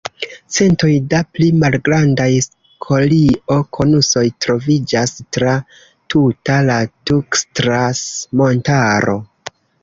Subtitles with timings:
[0.55, 5.53] Centoj da pli malgrandaj skorio-konusoj troviĝas tra
[6.15, 6.79] tuta la
[7.11, 9.17] Tukstlas-Montaro.